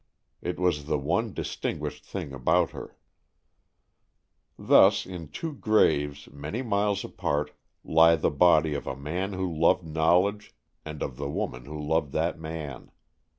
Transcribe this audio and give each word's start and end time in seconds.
It 0.41 0.57
was 0.59 0.85
the 0.85 0.97
one 0.97 1.31
distinguished 1.31 2.03
thing 2.03 2.33
about 2.33 2.71
her. 2.71 2.97
Thus, 4.57 5.05
in 5.05 5.27
two 5.27 5.53
graves 5.53 6.27
many 6.31 6.63
miles 6.63 7.05
apart, 7.05 7.51
lie 7.83 8.15
the 8.15 8.31
body 8.31 8.73
of 8.73 8.87
a 8.87 8.95
man 8.95 9.33
who 9.33 9.55
loved 9.55 9.85
knowledge 9.85 10.55
and 10.83 11.03
of 11.03 11.17
the 11.17 11.29
woman 11.29 11.65
who 11.65 11.79
loved 11.79 12.13
that 12.13 12.39
man. 12.39 12.89